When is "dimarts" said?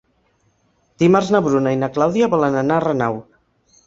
1.03-1.29